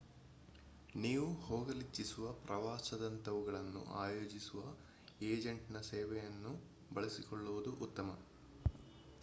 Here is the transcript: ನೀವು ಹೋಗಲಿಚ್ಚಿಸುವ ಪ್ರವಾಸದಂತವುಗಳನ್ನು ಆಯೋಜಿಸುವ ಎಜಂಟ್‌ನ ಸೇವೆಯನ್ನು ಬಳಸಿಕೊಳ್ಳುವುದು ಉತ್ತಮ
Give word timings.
ನೀವು 0.93 1.27
ಹೋಗಲಿಚ್ಚಿಸುವ 1.41 2.31
ಪ್ರವಾಸದಂತವುಗಳನ್ನು 2.39 3.83
ಆಯೋಜಿಸುವ 3.97 4.63
ಎಜಂಟ್‌ನ 5.25 5.81
ಸೇವೆಯನ್ನು 5.91 6.53
ಬಳಸಿಕೊಳ್ಳುವುದು 6.93 7.73
ಉತ್ತಮ 7.81 8.09